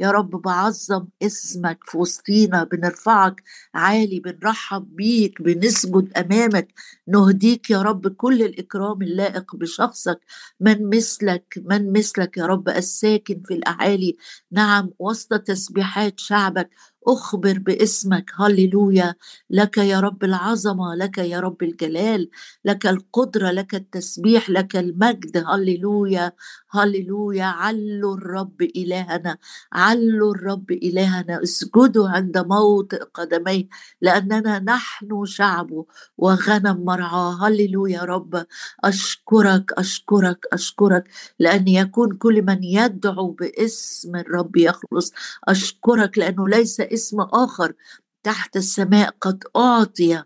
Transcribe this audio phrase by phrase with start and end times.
[0.00, 3.42] يا رب بعظم اسمك في وسطينا بنرفعك
[3.74, 6.68] عالي بنرحب بيك بنسجد أمامك.
[7.08, 10.20] نهديك يا رب كل الإكرام اللائق بشخصك.
[10.60, 14.16] من مثلك من مثلك يا رب الساكن في الأعالي.
[14.52, 16.70] نعم وسط تسبيحات شعبك.
[17.08, 19.14] أخبر باسمك هللويا.
[19.50, 22.30] لك يا رب العظمة لك يا رب الجلال
[22.64, 25.44] لك القدرة لك التسبيح لك المجد.
[25.46, 26.32] هللويا
[26.70, 27.44] هللويا.
[27.44, 29.38] علوا الرب إلهنا
[29.72, 31.42] علوا الرب إلهنا.
[31.42, 33.68] اسجدوا عند موطئ قدميه
[34.00, 35.86] لأننا نحن شعبه
[36.18, 37.46] وغنم مرعاه.
[37.46, 38.44] هللويا يا رب.
[38.84, 41.04] أشكرك أشكرك أشكرك
[41.38, 45.12] لأن يكون كل من يدعو باسم الرب يخلص.
[45.48, 47.74] أشكرك لأنه ليس اسم آخر
[48.22, 50.22] تحت السماء قد أعطي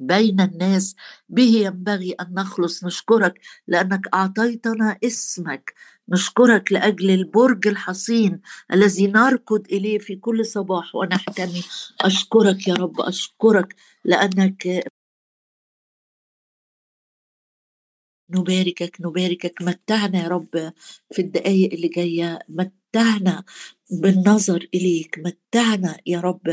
[0.00, 0.96] بين الناس
[1.28, 2.84] به ينبغي أن نخلص.
[2.84, 5.74] نشكرك لأنك أعطيتنا اسمك.
[6.08, 8.40] نشكرك لأجل البرج الحصين
[8.72, 11.62] الذي نركض إليه في كل صباح ونحتمي.
[12.00, 14.84] أشكرك يا رب أشكرك لأنك
[18.30, 19.62] نباركك نباركك.
[19.62, 20.72] متعنا يا رب
[21.12, 22.38] في الدقايق اللي جاية.
[22.94, 23.44] متعنا
[23.90, 26.48] بالنظر إليك متعنا يا رب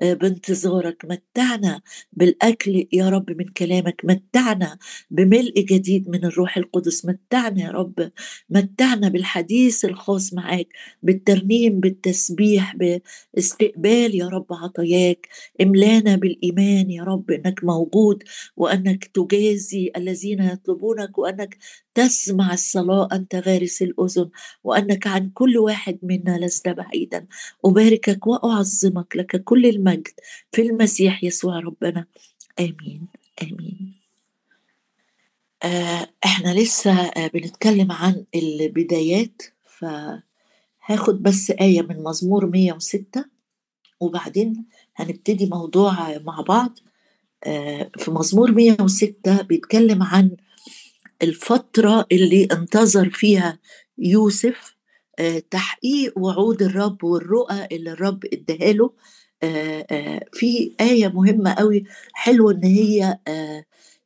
[0.00, 1.80] آه، بانتظارك متعنا
[2.12, 4.78] بالأكل يا رب من كلامك متعنا
[5.10, 8.10] بملء جديد من الروح القدس متعنا يا رب
[8.50, 10.68] متعنا بالحديث الخاص معاك
[11.02, 15.28] بالترنيم بالتسبيح باستقبال يا رب عطاياك
[15.60, 18.22] إملانا بالإيمان يا رب أنك موجود
[18.56, 21.58] وأنك تجازي الذين يطلبونك وأنك
[21.96, 24.30] تسمع الصلاة أنت غارس الأذن
[24.64, 27.26] وأنك عن كل واحد منا لست بعيدا.
[27.64, 30.08] أباركك وأعظمك لك كل المجد
[30.52, 32.06] في المسيح يسوع ربنا.
[32.60, 33.06] آمين
[33.42, 33.92] آمين.
[35.62, 43.24] آه إحنا لسه آه بنتكلم عن البدايات فهاخد بس آية من مزمور 106
[44.00, 44.64] وبعدين
[44.96, 46.78] هنبتدي موضوع مع بعض.
[47.44, 50.36] آه في مزمور 106 بيتكلم عن
[51.22, 53.58] الفترة اللي انتظر فيها
[53.98, 54.76] يوسف
[55.18, 58.90] آه، تحقيق وعود الرب والرؤى اللي الرب اداها له.
[59.42, 61.84] آه، آه، في آية مهمة قوي
[62.14, 63.18] حلوة إن هي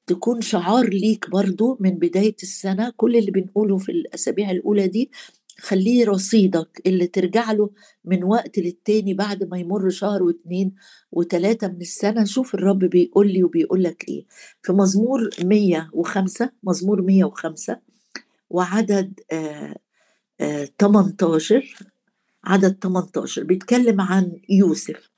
[0.06, 2.92] تكون شعار ليك برضو من بداية السنة.
[2.96, 5.10] كل اللي بنقوله في الأسابيع الأولى دي
[5.60, 7.70] خليه رصيدك اللي ترجع له
[8.04, 10.74] من وقت للتاني بعد ما يمر شهر واتنين
[11.12, 12.24] وتلاتة من السنة.
[12.24, 14.26] شوف الرب بيقول لي وبيقول لك إيه.
[14.62, 17.80] في مزمور 105 مزمور 105
[18.50, 19.76] وعدد آه
[20.40, 21.76] آه 18
[22.44, 25.10] عدد 18 بيتكلم عن يوسف.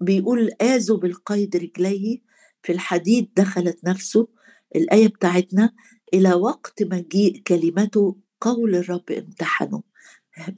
[0.00, 2.18] بيقول آذوا بالقيد رجليه
[2.62, 4.28] في الحديد دخلت نفسه.
[4.76, 5.72] الآية بتاعتنا
[6.14, 9.82] إلى وقت مجيء كلمته قول الرب امتحنه.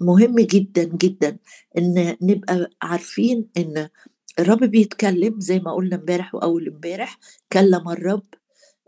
[0.01, 1.39] مهم جدا جدا
[1.79, 3.89] إن نبقى عارفين إن
[4.39, 7.19] الرب بيتكلم زي ما قلنا امبارح وأول امبارح
[7.53, 8.25] كلم الرب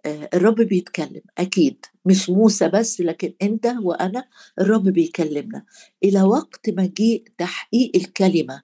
[0.07, 4.25] آه، الرب بيتكلم أكيد مش موسى بس لكن أنت وأنا
[4.61, 5.65] الرب بيكلمنا.
[6.05, 8.63] إلى وقت مجيء تحقيق الكلمة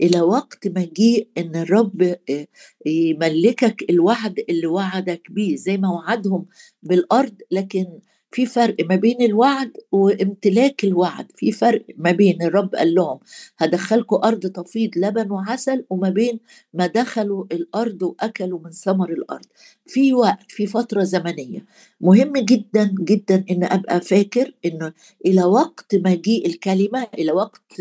[0.00, 2.46] إلى وقت مجيء إن الرب آه،
[2.86, 6.46] يملكك الوعد اللي وعدك بيه زي ما وعدهم
[6.82, 7.86] بالأرض لكن
[8.32, 13.18] في فرق ما بين الوعد وامتلاك الوعد في فرق ما بين الرب قال لهم
[13.58, 16.40] هدخلكم أرض تفيض لبن وعسل وما بين
[16.74, 19.46] ما دخلوا الأرض وأكلوا من ثمر الأرض.
[19.86, 21.66] في وقت في فترة زمنية
[22.00, 24.92] مهم جدا جدا إن أبقى فاكر انه
[25.26, 27.72] إلى وقت مجيء الكلمة إلى وقت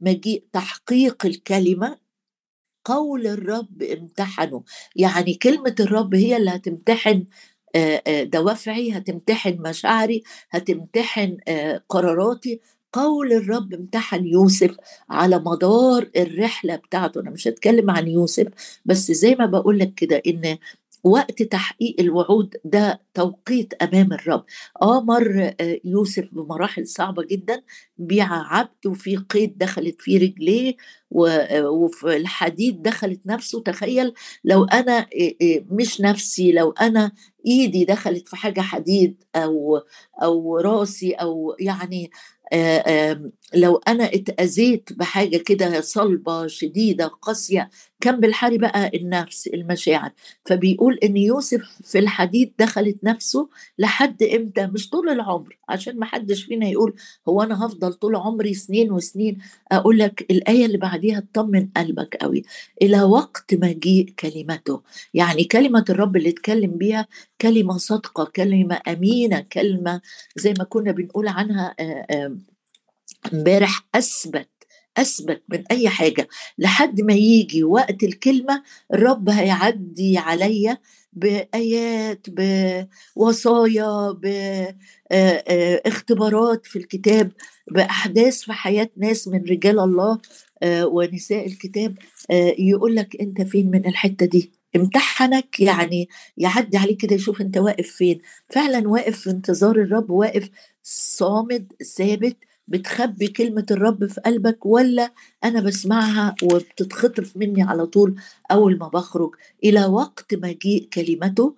[0.00, 1.98] مجيء تحقيق الكلمة
[2.84, 4.62] قول الرب امتحنه.
[4.96, 7.24] يعني كلمة الرب هي اللي هتمتحن
[8.22, 11.36] دوافعي هتمتحن مشاعري هتمتحن
[11.88, 12.60] قراراتي.
[12.92, 14.76] قول الرب امتحن يوسف
[15.10, 17.20] على مدار الرحلة بتاعته.
[17.20, 18.46] أنا مش هتكلم عن يوسف
[18.84, 20.58] بس زي ما بقول لك كده إن
[21.06, 24.44] وقت تحقيق الوعود ده توقيت أمام الرب.
[24.82, 27.62] آه مر آه، يوسف بمراحل صعبة جدا
[27.98, 30.76] بيع عبد وفي قيد دخلت فيه رجليه
[31.28, 33.62] آه، وفي الحديد دخلت نفسه.
[33.62, 34.12] تخيل
[34.44, 34.98] لو أنا
[35.42, 37.12] آه، مش نفسي لو أنا
[37.46, 39.82] إيدي دخلت في حاجة حديد أو
[40.22, 42.10] أو راسي أو يعني
[43.54, 47.70] لو أنا اتأذيت بحاجة كده صلبة شديدة قاسية
[48.00, 50.10] كان بالحري بقى النفس المشاعر.
[50.44, 53.48] فبيقول إن يوسف في الحديد دخلت نفسه
[53.78, 55.58] لحد إمتى؟ مش طول العمر.
[55.68, 56.94] عشان ما حدش فينا يقول
[57.28, 59.38] هو أنا هفضل طول عمري سنين وسنين.
[59.72, 62.42] أقول لك الآية اللي بعديها تطمن قلبك قوي.
[62.82, 64.82] إلى وقت مجيء كلمته.
[65.14, 67.06] يعني كلمة الرب اللي اتكلم بيها
[67.40, 70.00] كلمة صادقة كلمة أمينة كلمة
[70.36, 71.74] زي ما كنا بنقول عنها
[73.32, 74.48] امبارح أثبت
[74.96, 76.28] اثبت من أي حاجة
[76.58, 78.62] لحد ما يجي وقت الكلمة
[78.94, 80.78] الرب هيعدي عليا
[81.12, 82.26] بآيات
[83.16, 84.10] بوصايا
[85.86, 87.32] باختبارات في الكتاب
[87.70, 90.18] بأحداث في حياة ناس من رجال الله
[90.64, 91.98] ونساء الكتاب
[92.58, 97.86] يقول لك أنت فين من الحتة دي؟ امتحنك يعني يعدي عليك كده يشوف أنت واقف
[97.90, 98.20] فين.
[98.50, 100.50] فعلا واقف في انتظار الرب واقف
[100.82, 102.36] صامد ثابت
[102.68, 105.12] بتخبي كلمة الرب في قلبك ولا
[105.44, 108.14] أنا بسمعها وبتتخطف مني على طول
[108.50, 109.30] أول ما بخرج؟
[109.64, 111.54] إلى وقت مجيء كلمته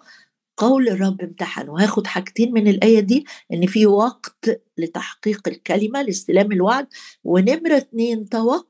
[0.56, 1.68] قول الرب امتحن.
[1.68, 6.86] وهاخد حاجتين من الآية دي إن في وقت لتحقيق الكلمة لاستلام الوعد
[7.24, 8.67] ونمرة اتنين توقع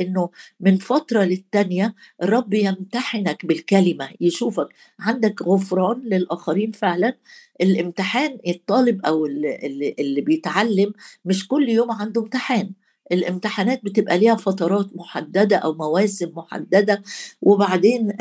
[0.00, 0.30] إنه
[0.60, 4.08] من فترة للتانية الرب يمتحنك بالكلمة.
[4.20, 4.68] يشوفك
[5.00, 7.16] عندك غفران للآخرين فعلا.
[7.60, 10.92] الامتحان الطالب أو اللي, اللي بيتعلم
[11.24, 12.72] مش كل يوم عنده امتحان.
[13.12, 17.02] الامتحانات بتبقى ليها فترات محددة أو مواسم محددة
[17.42, 18.12] وبعدين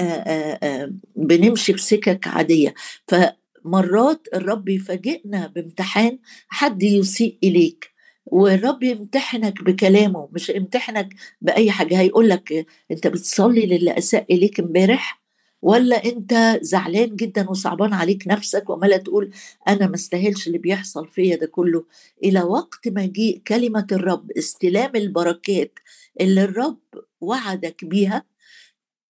[1.16, 2.74] بنمشي بسكك عادية.
[3.08, 7.99] فمرات الرب يفاجئنا بامتحان حد يسيء إليك.
[8.32, 11.10] والرب يمتحنك بكلامه مش يمتحنك
[11.42, 12.00] بأي حاجة.
[12.00, 15.20] هيقول لك أنت بتصلي للي اساء إليك امبارح؟
[15.62, 19.32] ولا أنت زعلان جدا وصعبان عليك نفسك وعماله تقول
[19.68, 21.86] أنا ما استاهلش اللي بيحصل فيا ده كله؟
[22.24, 25.80] إلى وقت مجيء كلمة الرب استلام البركات
[26.22, 26.80] اللي الرب
[27.22, 28.24] وعدك بيها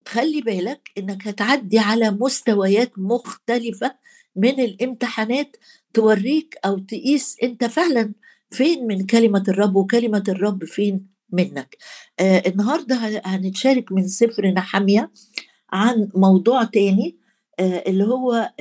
[0.07, 3.95] خلي بالك إنك هتعدي على مستويات مختلفة
[4.35, 5.55] من الامتحانات
[5.93, 8.13] توريك أو تقيس أنت فعلا
[8.51, 11.77] فين من كلمة الرب وكلمة الرب فين منك؟
[12.19, 15.11] آه النهارده هنتشارك من سفر نحمية
[15.71, 17.17] عن موضوع تاني
[17.59, 18.53] آه، اللي هو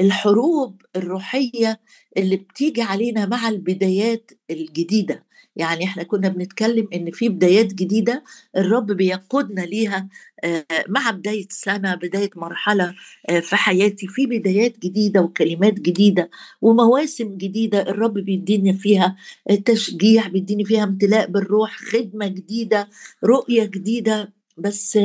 [0.00, 1.80] الحروب الروحية
[2.16, 5.24] اللي بتيجي علينا مع البدايات الجديدة.
[5.56, 8.24] يعني إحنا كنا بنتكلم إن في بدايات جديدة
[8.56, 10.08] الرب بيقودنا ليها
[10.44, 12.94] آه، مع بداية سنة بداية مرحلة
[13.30, 14.06] آه، في حياتي.
[14.08, 16.30] في بدايات جديدة وكلمات جديدة
[16.62, 19.16] ومواسم جديدة الرب بيديني فيها
[19.64, 22.88] تشجيع بيديني فيها امتلاء بالروح خدمة جديدة
[23.24, 24.32] رؤية جديدة.
[24.58, 24.98] بس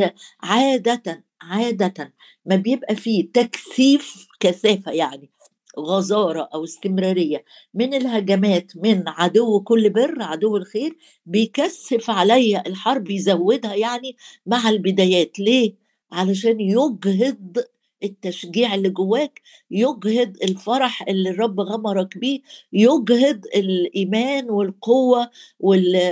[0.43, 2.13] عادة عادة
[2.45, 5.29] ما بيبقى فيه تكثيف كثافة يعني.
[5.79, 13.75] غزارة أو استمرارية من الهجمات من عدو كل بر عدو الخير بيكثف عليا الحرب يزودها
[13.75, 14.15] يعني
[14.45, 15.75] مع البدايات ليه؟
[16.11, 17.57] علشان يجهض
[18.03, 19.41] التشجيع اللي جواك
[19.71, 22.41] يجهد الفرح اللي الرب غمرك بيه
[22.73, 25.29] يجهد الإيمان والقوة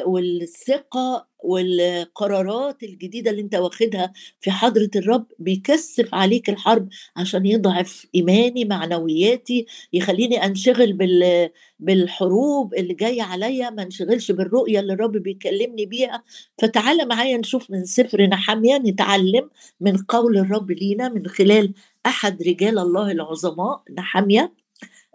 [0.06, 8.66] والثقة والقرارات الجديدة اللي انت واخدها في حضرة الرب بيكثف عليك الحرب عشان يضعف إيماني
[8.66, 11.50] معنوياتي يخليني أنشغل بال
[11.80, 16.24] بالحروب اللي جاية عليا ما انشغلش بالرؤية اللي الرب بيكلمني بيها.
[16.62, 19.50] فتعالى معايا نشوف من سفر نحمية نتعلم
[19.82, 21.74] من قول الرب لينا من خلال
[22.06, 24.54] أحد رجال الله العظماء نحمية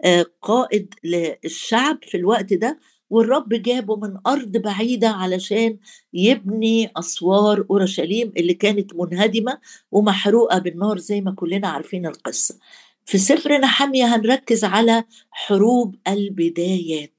[0.05, 2.79] آه، قائد للشعب في الوقت ده.
[3.13, 5.77] والرب جابه من أرض بعيدة علشان
[6.13, 9.59] يبني أسوار أورشليم اللي كانت منهدمة
[9.91, 12.59] ومحروقة بالنار زي ما كلنا عارفين القصة.
[13.05, 17.12] في سفر نحمية هنركز على حروب البدايات.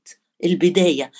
[0.45, 1.11] البداية.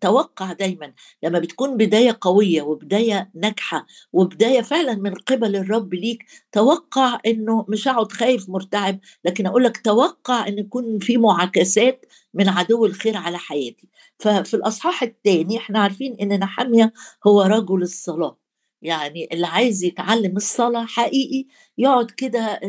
[0.00, 0.92] توقع دايما
[1.22, 7.88] لما بتكون بداية قوية وبداية ناجحة وبداية فعلا من قبل الرب ليك توقع إنه مش
[7.88, 13.38] هقعد خايف مرتعب لكن أقول لك توقع إن يكون في معاكسات من عدو الخير على
[13.38, 13.88] حياتي.
[14.18, 16.92] ففي الأصحاح الثاني إحنا عارفين إن نحمية
[17.26, 18.38] هو رجل الصلاة.
[18.82, 21.46] يعني اللي عايز يتعلم الصلاة حقيقي
[21.78, 22.60] يقعد كده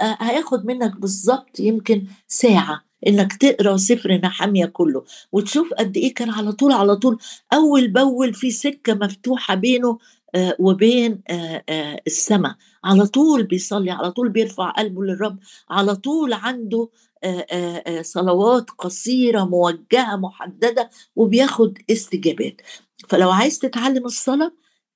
[0.00, 2.84] هياخد منك بالظبط يمكن ساعة.
[3.06, 7.18] إنك تقرأ سفر نحاميه كله وتشوف قد إيه كان على طول على طول
[7.52, 9.98] أول بأول في سكة مفتوحة بينه
[10.34, 15.38] آه، وبين آه، آه، السماء على طول بيصلي على طول بيرفع قلبه للرب
[15.70, 16.88] على طول عنده
[18.02, 22.60] صلوات قصيرة موجهة محددة وبياخد استجابات.
[23.08, 24.52] فلو عايز تتعلم الصلاة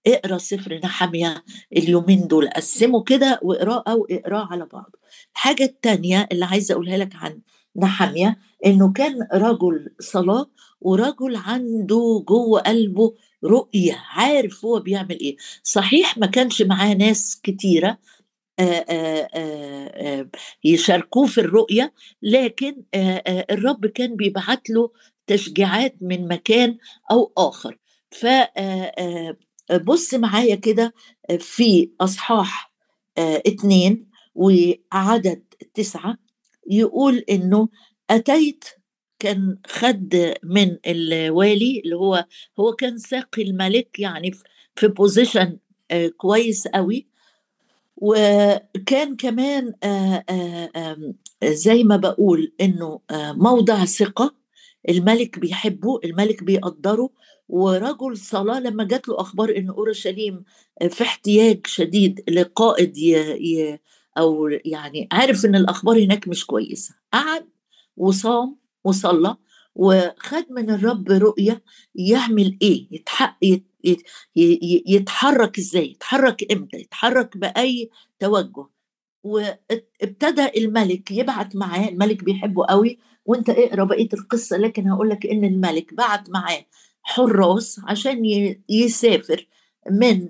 [0.07, 1.45] اقرأ سفر نحمية
[1.77, 2.49] اليومين دول.
[2.49, 4.97] قسمه كده واقراه أو اقراه على بعض
[5.33, 7.41] الحاجة التانية اللي عايزة أقولها لك عن
[7.77, 10.51] نحمية إنه كان رجل صلاة
[10.81, 15.37] ورجل عنده جوه قلبه رؤية عارف هو بيعمل إيه.
[15.63, 17.99] صحيح ما كانش معاه ناس كتيرة
[18.59, 18.85] آآ
[19.35, 20.31] آآ
[20.65, 22.83] يشاركوه في الرؤية لكن
[23.51, 24.91] الرب كان بيبعت له
[25.27, 26.79] تشجيعات من مكان
[27.11, 27.79] أو آخر.
[29.71, 30.95] فبص معايا كده
[31.39, 32.73] في أصحاح
[33.19, 35.43] اتنين وعدد
[35.75, 36.30] تسعة.
[36.67, 37.69] يقول إنه
[38.11, 38.65] أتيت
[39.19, 42.27] كان خد من الوالي اللي هو
[42.61, 44.33] هو كان ساقي الملك يعني
[44.77, 45.59] في بوزيشن
[45.91, 47.07] آه، كويس قوي.
[47.97, 50.97] وكان كمان آه،
[51.45, 53.01] زي ما بقول إنه
[53.33, 54.35] موضع ثقة.
[54.89, 57.11] الملك بيحبه الملك بيقدره.
[57.49, 60.45] ورجل صلاة لما جات له أخبار إن أورشليم
[60.91, 62.93] في احتياج شديد لقائد
[64.19, 66.95] أو يعني عارف إن الأخبار هناك مش كويسة.
[67.13, 67.49] قعد
[67.97, 69.37] وصام وصلى
[69.75, 71.63] وخد من الرب رؤية
[71.95, 73.39] يعمل إيه؟ يتحق
[74.87, 78.67] يتحرك إزاي؟ يتحرك إمتى؟ يتحرك بأي توجه؟
[79.25, 82.99] وابتدى الملك يبعت معاه الملك بيحبه قوي.
[83.27, 86.67] وأنت اقرأ بقية القصة لكن هقول لك إن الملك بعت معاه
[87.03, 88.25] حراس عشان
[88.69, 89.47] يسافر
[89.91, 90.29] من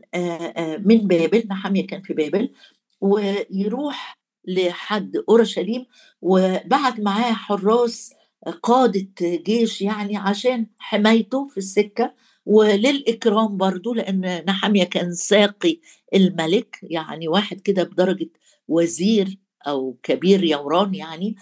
[0.87, 1.45] من بابل.
[1.51, 2.51] نحمية كان في بابل.
[3.01, 5.87] ويروح لحد أورشليم
[6.23, 8.15] وبعت معاه حراس
[8.63, 12.15] قادة جيش يعني عشان حمايته في السكة
[12.47, 15.81] وللإكرام برضو لأن نحمية كان ساقي
[16.15, 18.29] الملك يعني واحد كده بدرجة
[18.69, 21.37] وزير أو كبير يوران يعني.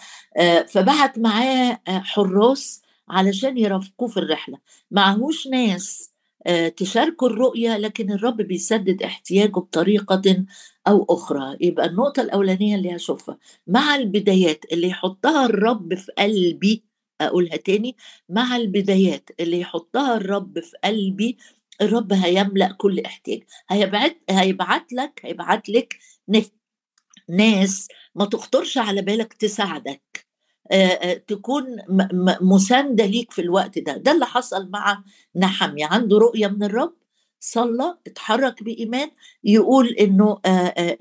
[0.68, 4.58] فبعت معاه حراس علشان يرافقوه في الرحلة.
[4.90, 6.17] معهوش ناس آه،
[6.76, 10.44] تشاركوا الرؤية لكن الرب بيسدد احتياجه بطريقة
[10.88, 11.56] أو أخرى.
[11.60, 16.84] يبقى النقطة الأولانية اللي هشوفها مع البدايات اللي يحطها الرب في قلبي
[17.20, 17.96] أقولها تاني
[18.28, 21.36] مع البدايات اللي يحطها الرب في قلبي
[21.82, 23.42] الرب هيملأ كل احتياج.
[23.70, 25.98] هيبعت هيبعت لك هيبعت لك
[27.28, 30.27] ناس ما تخطرش على بالك تساعدك.
[31.28, 31.76] تكون
[32.40, 33.96] مساندة ليك في الوقت ده.
[33.96, 35.02] ده اللي حصل مع
[35.36, 36.92] نحمية عنده رؤية من الرب
[37.40, 39.10] صلى اتحرك بإيمان
[39.44, 40.38] يقول إنه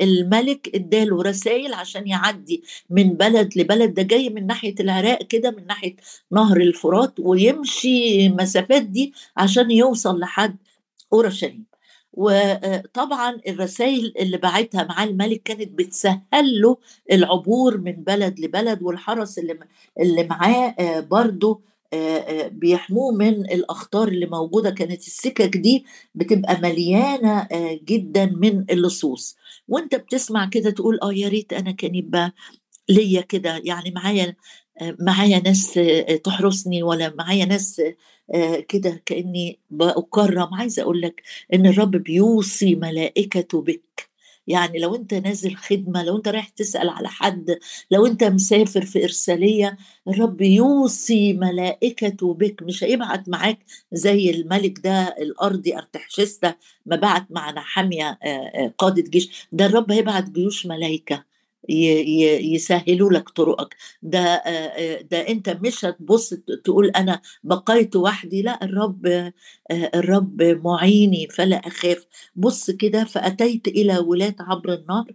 [0.01, 3.93] الملك اداله رسائل عشان يعدي من بلد لبلد.
[3.93, 5.95] ده جاي من ناحية العراق كده من ناحية
[6.31, 10.57] نهر الفرات ويمشي مسافات دي عشان يوصل لحد
[11.13, 11.66] أورشليم.
[12.17, 16.77] وطبعا الرسائل اللي بعتها مع الملك كانت بتسهل له
[17.12, 19.59] العبور من بلد لبلد والحرس اللي
[20.00, 21.62] اللي معاه آه، برضه
[21.93, 24.69] آه، آه، بيحموه من الأخطار اللي موجودة.
[24.69, 27.47] كانت السكك دي بتبقى مليانة
[27.86, 29.38] جدا من اللصوص.
[29.67, 32.33] وأنت بتسمع كده تقول آه يا ريت أنا كان يبقى
[32.89, 34.36] ليا كده يعني معايا
[35.00, 35.79] معايا ناس
[36.24, 37.81] تحرسني ولا معايا ناس
[38.34, 41.22] آه، كده كأني بكرم عايزة أقول لك
[41.53, 44.10] إن الرب بيوصي ملائكته بك.
[44.48, 47.60] يعني لو أنت نازل خدمة لو أنت رايح تسأل على حد
[47.91, 52.63] لو أنت مسافر في إرسالية الرب يوصي ملائكته بك.
[52.63, 53.60] مش هيبعت معاك
[53.93, 56.53] زي الملك ده الأرضي ارتحشسته
[56.86, 59.48] ما بعت مع نحامية آه، آه، قادة جيش.
[59.51, 61.24] ده الرب هيبعت جيوش ملائكة.
[61.69, 63.75] يسهلوا لك طرقك.
[64.01, 64.43] ده
[65.01, 66.33] ده انت مش هتبص
[66.63, 69.31] تقول أنا بقيت وحدي لا الرب
[69.71, 72.05] الرب معيني فلا أخاف.
[72.35, 75.11] بص كده فأتيت إلى ولاة عبر النهر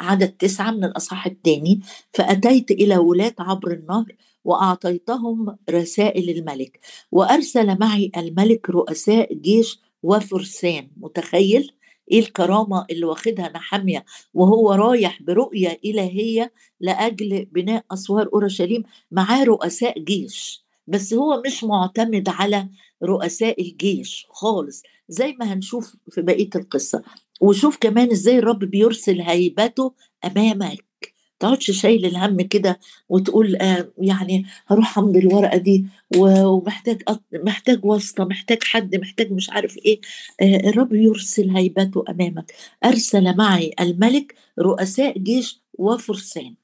[0.00, 1.80] عدد تسعة من الأصحاح الثاني
[2.14, 4.06] فأتيت إلى ولاة عبر النهر
[4.44, 6.80] وأعطيتهم رسائل الملك
[7.12, 10.90] وأرسل معي الملك رؤساء جيش وفرسان.
[10.96, 11.72] متخيل؟
[12.10, 19.98] إيه الكرامة اللي واخدها نحمية وهو رايح برؤية إلهية لأجل بناء أسوار أورشليم معاه رؤساء
[19.98, 20.64] جيش.
[20.86, 22.68] بس هو مش معتمد على
[23.04, 27.02] رؤساء الجيش خالص زي ما هنشوف في بقية القصة.
[27.40, 29.92] وشوف كمان إزاي الرب بيرسل هيبته
[30.24, 30.89] امامك
[31.40, 32.78] تقعدش شايل الهم كده
[33.08, 37.02] وتقول آه يعني هروح أمضي الورقة دي ومحتاج
[37.34, 40.00] محتاج واسطة محتاج حد محتاج مش عارف إيه.
[40.40, 42.52] آه الرب يرسل هيبته أمامك.
[42.84, 46.54] أرسل معي الملك رؤساء جيش وفرسان.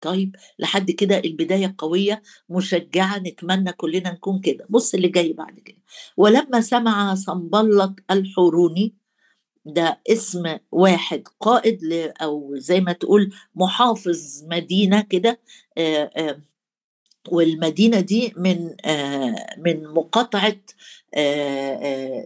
[0.00, 4.66] طيب لحد كده البداية قوية مشجعة نتمنى كلنا نكون كده.
[4.70, 5.78] بص اللي جاي بعد كده.
[6.16, 8.94] ولما سمع صنبلط الحوروني
[9.66, 11.80] ده اسم واحد قائد
[12.22, 15.40] أو زي ما تقول محافظ مدينة كده
[17.28, 18.70] والمدينة دي من
[19.58, 20.56] من مقاطعة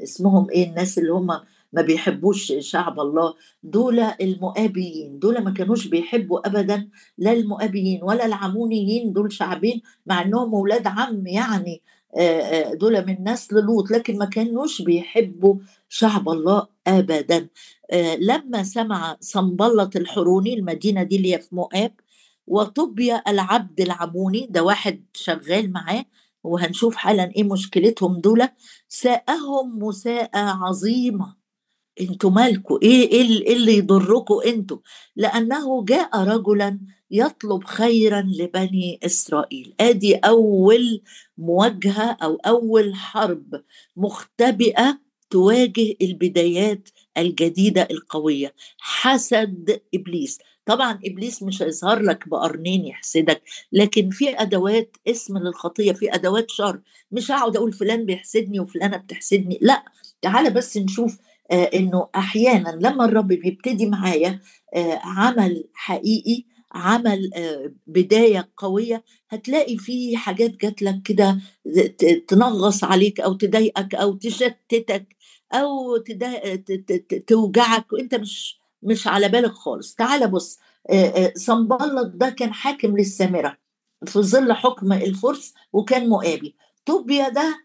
[0.02, 1.26] اسمهم إيه الناس اللي هم
[1.72, 9.12] ما بيحبوش شعب الله دول المؤابيين دول ما كانوش بيحبوا ابدا لا المؤابيين ولا العمونيين
[9.12, 11.82] دول شعبين مع إنهم أولاد عم يعني
[12.72, 15.54] دول من نسل لوط لكن ما كانوش بيحبوا
[15.88, 17.48] شعب الله ابدا.
[18.18, 21.94] لما سمع صنبلط الحروني المدينة دي اللي هي في مؤاب
[22.46, 26.04] وطبيا العبد العموني ده واحد شغال معاه
[26.44, 28.48] وهنشوف حالا إيه مشكلتهم دول
[28.88, 31.36] ساءهم مساءة عظيمة.
[32.00, 34.78] أنتوا مالكوا؟ إيه إيه اللي يضركوا أنتوا؟
[35.16, 36.78] لأنه جاء رجلا
[37.10, 39.74] يطلب خيرا لبني إسرائيل.
[39.80, 41.02] آدي أول
[41.38, 43.62] مواجهة أو أول حرب
[43.96, 44.98] مختبئة
[45.30, 48.54] تواجه البدايات الجديدة القوية.
[48.78, 50.38] حسد إبليس.
[50.66, 53.42] طبعا إبليس مش هيظهر لك بقرنين يحسدك
[53.72, 56.80] لكن في أدوات اسم للخطية في أدوات شر.
[57.12, 59.58] مش هقعد أقول فلان بيحسدني وفلانة بتحسدني.
[59.62, 59.84] لا
[60.22, 61.18] تعالى بس نشوف
[61.50, 64.40] آه إنه أحيانا لما الرب بيبتدي معايا
[64.74, 71.38] آه عمل حقيقي عمل آه بداية قوية هتلاقي في حاجات جات لك كده
[72.28, 75.17] تنغص عليك أو تضايقك أو تشتتك.
[75.52, 75.96] أو
[77.26, 79.94] توجعك وأنت مش مش على بالك خالص.
[79.94, 80.58] تعال بص
[81.36, 83.56] صنبلط ده كان حاكم للسامرة
[84.06, 86.54] في ظل حكم الفرس وكان مؤابي.
[86.86, 87.58] طوبيا ده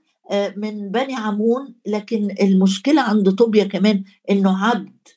[0.57, 5.07] من بني عمون لكن المشكلة عند طوبيا كمان إنه عبد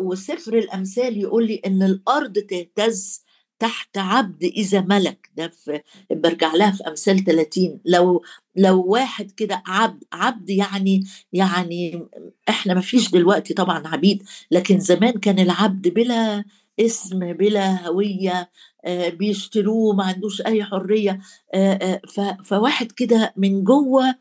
[0.00, 3.24] وسفر الأمثال يقول لي إن الأرض تهتز
[3.58, 5.30] تحت عبد إذا ملك.
[5.36, 5.80] ده في
[6.10, 8.22] برجع لها في أمثال 30 لو
[8.56, 12.08] لو واحد كده عبد عبد يعني يعني
[12.48, 16.44] إحنا ما فيش دلوقتي طبعا عبيد لكن زمان كان العبد بلا
[16.80, 18.50] اسم بلا هوية
[18.84, 21.20] آه بيشتروه ما عندوش أي حرية
[21.54, 24.14] آه آه فواحد كده من جوه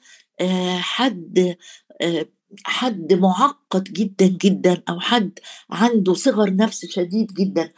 [0.79, 1.55] حد
[2.65, 7.71] حد معقد جدا جدا أو حد عنده صغر نفس شديد جدا.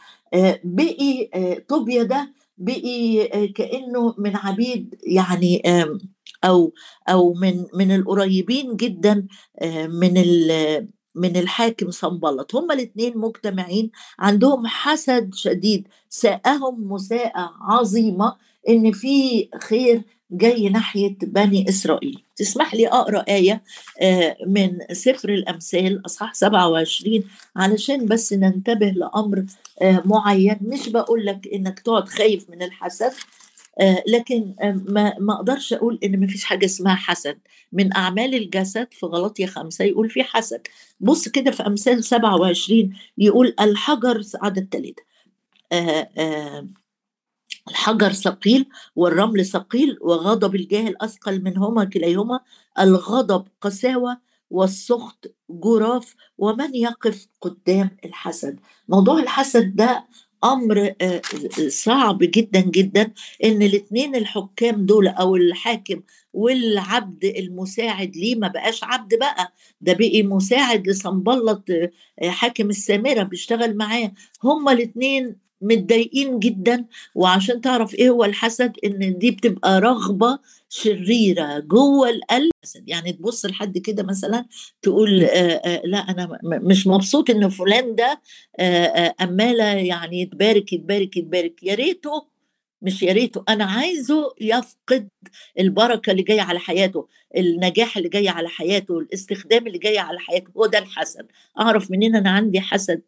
[0.64, 1.30] بقي
[1.68, 5.62] طوبيا ده بقي كأنه من عبيد يعني
[6.44, 6.72] أو
[7.08, 9.26] أو من من القريبين جدا
[9.88, 10.16] من
[11.14, 18.36] من الحاكم صنبلط هما الاثنين مجتمعين عندهم حسد شديد ساءهم مساءة عظيمة
[18.68, 22.22] إن في خير جاي ناحية بني إسرائيل.
[22.36, 23.62] تسمح لي أقرأ آية
[24.46, 27.24] من سفر الأمثال أصحاح 27
[27.56, 29.44] علشان بس ننتبه لأمر
[29.82, 30.56] معين.
[30.60, 33.12] مش بقول لك إنك تقعد خايف من الحسد
[34.08, 34.54] لكن
[35.18, 37.38] ما أقدرش أقول إن ما فيش حاجة اسمها حسد.
[37.72, 40.60] من أعمال الجسد في غلطية خمسة يقول في حسد.
[41.00, 45.02] بص كده في أمثال 27 يقول الحجر عدد ثلاثة
[47.68, 52.40] الحجر ثقيل والرمل ثقيل وغضب الجاهل أثقل منهما كليهما
[52.78, 54.18] الغضب قساوة
[54.50, 60.06] والسخط جراف ومن يقف قدام الحسد؟ موضوع الحسد ده
[60.44, 60.92] أمر
[61.68, 63.12] صعب جدا جدا
[63.44, 66.02] إن الاثنين الحكام دول أو الحاكم
[66.32, 71.64] والعبد المساعد ليه ما بقاش عبد بقى؟ ده بقي مساعد لصنبلط
[72.22, 74.12] حاكم السامرة بيشتغل معاه.
[74.44, 80.38] هما الاثنين متضايقين جدا وعشان تعرف إيه هو الحسد إن دي بتبقى رغبة
[80.68, 82.50] شريرة جوه القلب.
[82.86, 84.44] يعني تبص لحد كده مثلا
[84.82, 88.20] تقول آآ آآ لا أنا مش مبسوط إن فلان ده
[89.22, 91.62] أمالة يعني يتبارك يتبارك يتبارك.
[91.62, 92.26] يا ريته
[92.82, 95.08] مش يا ريته أنا عايزه يفقد
[95.60, 100.50] البركة اللي جاية على حياته النجاح اللي جاي على حياته الاستخدام اللي جاي على حياته.
[100.56, 101.26] هو ده الحسد.
[101.60, 103.02] أعرف منين أنا عندي حسد؟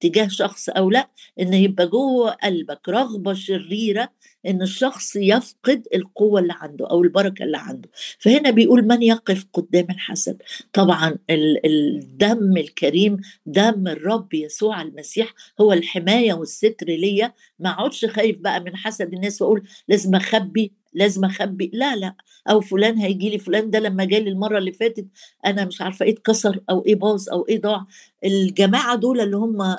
[0.00, 1.08] تجاه شخص أو لأ
[1.40, 4.08] إن يبقى جوه قلبك رغبة شريرة
[4.46, 7.88] إن الشخص يفقد القوة اللي عنده أو البركة اللي عنده.
[8.18, 16.32] فهنا بيقول من يقف قدام الحسد؟ طبعا الدم الكريم دم الرب يسوع المسيح هو الحماية
[16.32, 17.32] والستر ليا.
[17.58, 22.14] ما أقعدش خايف بقى من حسد الناس وأقول لازم أخبي لازم أخبي لا لا
[22.50, 25.06] أو فلان هيجي لي فلان ده لما جالي المرة اللي فاتت
[25.46, 27.86] أنا مش عارفة إيه اتكسر أو إيه باظ أو إيه ضاع.
[28.24, 29.76] الجماعة دول اللي هم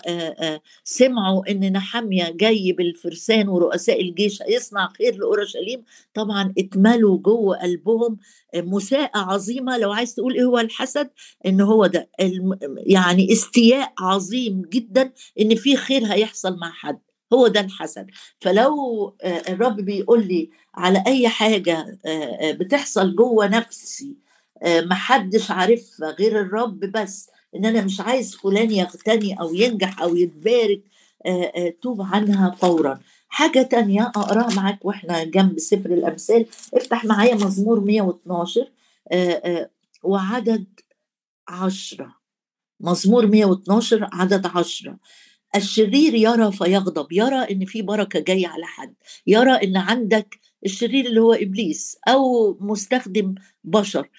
[0.84, 8.18] سمعوا إن نحامية جاي بالفرسان ورؤساء الجيش هيصنع خير لأورشليم طبعا اتملوا جوه قلبهم
[8.56, 9.78] مساءة عظيمة.
[9.78, 11.10] لو عايز تقول إيه هو الحسد
[11.46, 12.10] إن هو ده.
[12.78, 17.00] يعني استياء عظيم جدا إن في خير هيحصل مع حد.
[17.34, 18.08] هو ده الحسد.
[18.42, 22.00] فلو الرب بيقول لي على أي حاجة
[22.44, 24.16] بتحصل جوه نفسي
[24.66, 30.82] محدش عارفها غير الرب بس إن أنا مش عايز فلان يغتني أو ينجح أو يتبارك
[31.82, 33.00] توب عنها فورا.
[33.30, 36.46] حاجة تانية أقرأها معاك وإحنا جنب سفر الأمثال.
[36.74, 38.68] افتح معايا مزمور 112
[40.04, 40.66] وعدد
[41.48, 42.16] عشرة.
[42.80, 44.98] مزمور 112 عدد عشرة.
[45.56, 48.94] الشرير يرى فيغضب يرى إن في بركة جاية على حد
[49.28, 54.10] يرى إن عندك الشرير اللي هو إبليس أو مستخدم بشر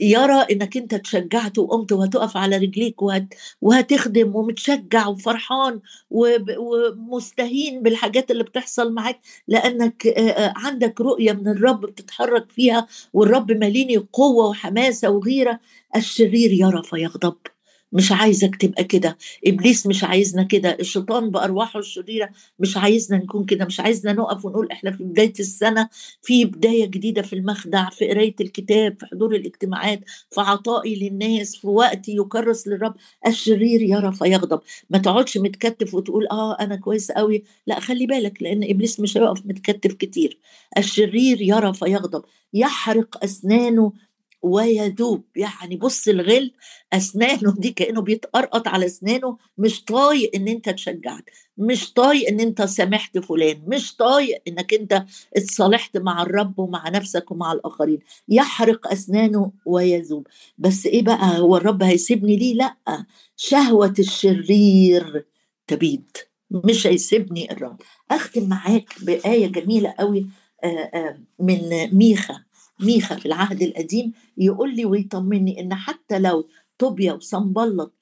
[0.00, 8.44] يرى إنك أنت تشجعت وقمت وهتقف على رجليك وهت وهتخدم ومتشجع وفرحان ومستهين بالحاجات اللي
[8.44, 10.14] بتحصل معاك لأنك
[10.56, 15.60] عندك رؤية من الرب بتتحرك فيها والرب ماليني قوة وحماسة وغيرة
[15.96, 17.36] الشرير يرى فيغضب.
[17.94, 19.18] مش عايزك تبقى كده.
[19.46, 20.76] إبليس مش عايزنا كده.
[20.80, 23.64] الشيطان بأرواحه الشريرة مش عايزنا نكون كده.
[23.64, 25.88] مش عايزنا نقف ونقول إحنا في بداية السنة
[26.22, 31.66] في بداية جديدة في المخدع في قراية الكتاب في حضور الاجتماعات في عطائي للناس في
[31.66, 32.94] وقت يكرس للرب.
[33.26, 38.64] الشرير يرى فيغضب ما تقعدش متكتف وتقول آه أنا كويس قوي لا خلي بالك لأن
[38.70, 40.38] إبليس مش هيقف متكتف كتير.
[40.78, 42.22] الشرير يرى فيغضب
[42.54, 43.92] يحرق أسنانه
[44.44, 46.52] ويذوب يعني بص الغل
[46.92, 51.24] أسنانه دي كأنه بيتقرقط على أسنانه مش طايق إن أنت تشجعت
[51.58, 55.04] مش طايق إن أنت سامحت فلان مش طايق إنك أنت
[55.36, 57.98] اتصالحت مع الرب ومع نفسك ومع الآخرين.
[58.28, 60.26] يحرق أسنانه ويذوب.
[60.58, 63.04] بس إيه بقى؟ هو الرب هيسيبني ليه؟ لأ.
[63.36, 65.24] شهوة الشرير
[65.66, 66.16] تبيد
[66.50, 67.76] مش هيسيبني الرب.
[68.10, 70.26] أختم معاك بآية جميلة قوي
[71.38, 72.42] من ميخا.
[72.80, 77.94] ميخا في العهد القديم يقول لي ويطمني إن حتى لو طوبيا وصنبلط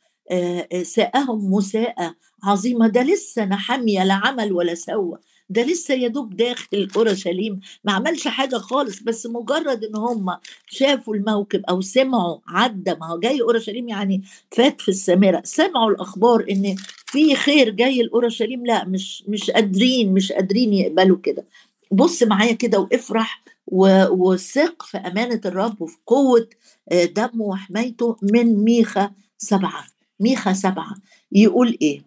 [0.83, 6.89] ساءهم مساءة عظيمة ده لسه نحمية لا عمل ولا سوى ده لسه يا دوب داخل
[6.97, 13.07] اورشليم ما عملش حاجة خالص بس مجرد إن هم شافوا الموكب أو سمعوا عدى ما
[13.07, 18.85] هو جاي اورشليم يعني فات في السامره سمعوا الأخبار إن في خير جاي لاورشليم لا
[18.85, 21.45] مش مش قادرين مش قادرين يقبلوا كده.
[21.93, 26.49] بص معايا كده وافرح وثق في أمانة الرب وفي قوة
[26.93, 29.85] آه، دمه وحمايته من ميخا سبعة.
[30.21, 30.95] ميخا سبعة.
[31.33, 32.03] يقول إيه؟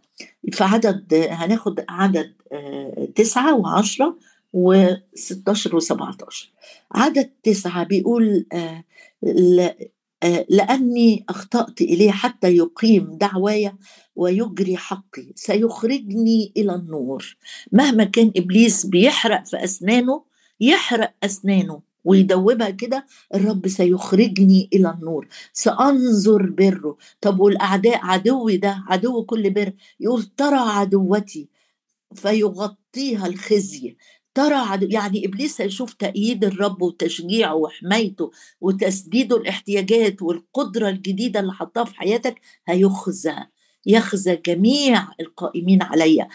[0.51, 4.17] في عدد هناخد عدد آه، تسعة وعشرة
[4.53, 6.51] وستاشر وسبعتاشر.
[6.91, 8.83] عدد تسعة بيقول آه،
[10.49, 13.71] لأني أخطأت إليه حتى يقيم دعواي
[14.15, 15.31] ويجري حقي.
[15.35, 17.37] سيخرجني إلى النور.
[17.71, 20.23] مهما كان إبليس بيحرق في أسنانه
[20.59, 25.27] يحرق أسنانه ويدوبها كده الرب سيخرجني إلى النور.
[25.53, 26.97] سأنظر بره.
[27.21, 31.49] طب والأعداء عدوي ده عدو كل بر يقول ترى عدوتي
[32.15, 33.97] فيغطيها الخزي.
[34.35, 41.95] ترى يعني إبليس هيشوف تأييد الرب وتشجيعه وحمايته وتسديده الاحتياجات والقدرة الجديدة اللي حطها في
[41.95, 43.35] حياتك هيخزى
[43.87, 46.27] يخزى جميع القائمين علي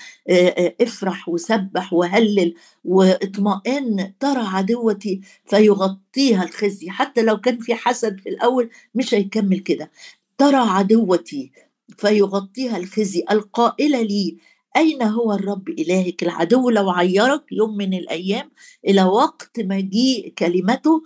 [0.81, 6.91] افرح وسبح وهلل واطمئن ترى عدوتي فيغطيها الخزي.
[6.91, 9.91] حتى لو كان في حسد في الأول مش هيكمل كده.
[10.39, 11.53] ترى عدوتي
[11.99, 13.25] فيغطيها الخزي.
[13.31, 14.37] القائلة لي
[14.77, 18.51] أين هو الرب إلهك؟ العدو لو عيرك يوم من الأيام
[18.89, 21.03] إلى وقت مجيء كلمته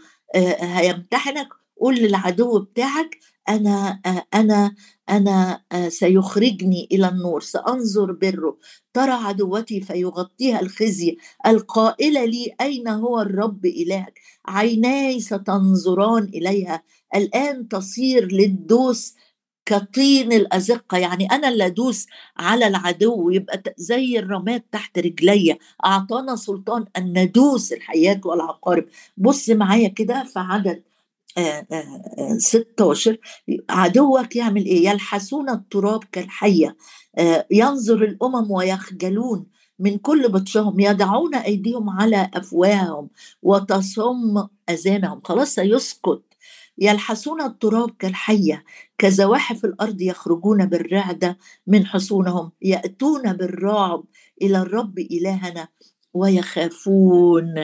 [0.60, 1.48] هيمتحنك
[1.80, 4.00] قول للعدو بتاعك أنا
[4.34, 4.74] أنا
[5.08, 8.58] أنا سيخرجني إلى النور سأنظر بره
[8.94, 16.82] ترى عدوتي فيغطيها الخزي القائلة لي أين هو الرب إلهك؟ عيناي ستنظران إليها
[17.14, 19.14] الآن تصير للدوس
[19.66, 20.98] كطين الأزقة.
[20.98, 27.72] يعني أنا اللي أدوس على العدو يبقى زي الرماد تحت رجلي أعطانا سلطان أن ندوس
[27.72, 28.84] الحياة والعقارب.
[29.16, 30.82] بص معايا كده في عدد
[32.38, 33.16] 16
[33.70, 36.76] عدوك يعمل إيه؟ يلحسون التراب كالحية.
[37.50, 39.46] ينظر الأمم ويخجلون.
[39.78, 43.08] من كل بطشهم يدعون أيديهم على أفواههم
[43.42, 46.22] وتصم اذانهم خلاص سيسكت
[46.78, 48.64] يلحسون التراب كالحية
[48.98, 54.04] كزواحف الأرض يخرجون بالرعدة من حصونهم يأتون بالرعب
[54.42, 55.68] إلى الرب إلهنا.
[56.14, 57.54] ويخافون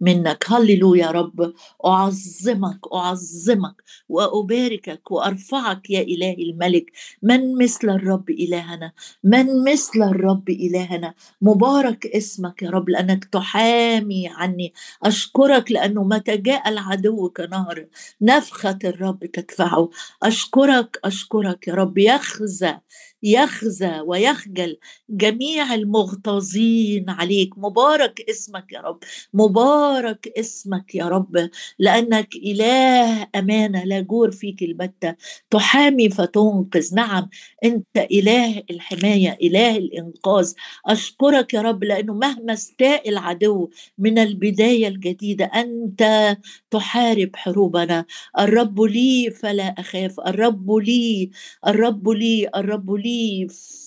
[0.00, 0.44] منك.
[0.48, 1.52] هللويا يا رب.
[1.86, 6.92] أعظمك أعظمك وأباركك وأرفعك يا إلهي الملك.
[7.22, 8.92] من مثل الرب إلهنا؟
[9.24, 14.72] من مثل الرب إلهنا؟ مبارك اسمك يا رب لأنك تحامي عني.
[15.02, 17.86] أشكرك لأنه متى جاء العدو كنهر
[18.22, 19.90] نفخة الرب تدفعه.
[20.22, 21.98] أشكرك أشكرك يا رب.
[21.98, 22.74] يخزى
[23.22, 24.76] يخزى ويخجل.
[25.10, 27.58] جميع المغتاظين عليك.
[27.58, 28.98] مبارك اسمك يا رب.
[29.34, 31.50] مبارك اسمك يا رب.
[31.78, 35.14] لأنك إله أمانة لا جور فيك البتة.
[35.50, 36.94] تحامي فتنقذ.
[36.94, 37.28] نعم
[37.64, 40.52] أنت إله الحماية إله الإنقاذ.
[40.86, 46.36] أشكرك يا رب لأنه مهما استاء العدو من البداية الجديدة أنت
[46.70, 48.04] تحارب حروبنا.
[48.38, 50.20] الرب لي فلا أخاف.
[50.20, 51.30] الرب لي
[51.66, 53.09] الرب لي الرب لي.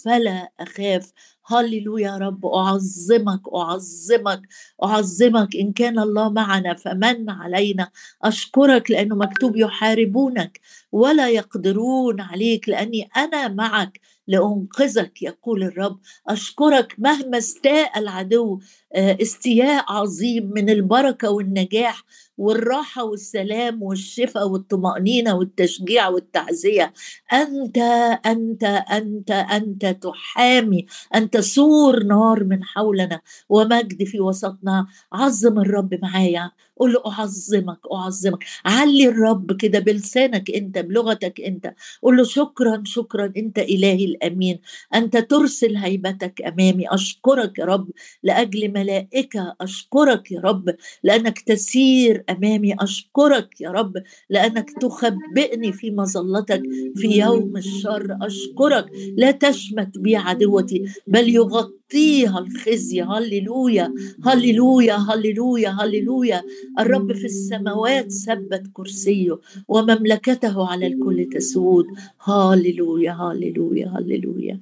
[0.04, 1.12] فلا أخاف.
[1.48, 4.42] هللويا يا رب أعظمك أعظمك
[4.84, 5.56] أعظمك.
[5.56, 7.90] إن كان الله معنا فمن علينا.
[8.24, 10.60] أشكرك لأنه مكتوب يحاربونك
[10.92, 16.00] ولا يقدرون عليك لأني أنا معك لأنقذك يقول الرب.
[16.28, 18.60] أشكرك مهما استاء العدو.
[18.96, 22.04] استياء عظيم من البركة والنجاح
[22.38, 26.94] والراحة والسلام والشفاء والطمأنينة والتشجيع والتعزية.
[27.34, 27.78] أنت
[28.26, 34.86] أنت أنت أنت تحامي أنت سور نار من حولنا ومجد في وسطنا.
[35.14, 36.52] عظم الرب معايا.
[36.78, 38.44] قول له أعظمك أعظمك.
[38.66, 41.74] علي الرب كده بلسانك أنت بلغتك أنت.
[42.02, 43.34] قول له شكرا شكرا.
[43.38, 44.60] أنت إلهي الأمين.
[44.96, 46.86] أنت ترسل هيبتك أمامي.
[46.90, 47.90] أشكرك يا رب
[48.24, 53.94] لأجل ملائكة أشكرك يا رب لأنك تسير أمامي أشكرك يا رب
[54.30, 56.62] لأنك تخبئني في مظلتك
[56.96, 58.86] في يوم الشر أشكرك
[59.18, 63.94] لا تشمت بي عدوتي بل يغطيها الخزي هللويا
[64.26, 66.42] هللويا هللويا هللويا.
[66.80, 71.86] الرب في السماوات ثبت كرسيه ومملكته على الكل تسود.
[72.24, 74.60] هاليلويا هاليلويا هاليلويا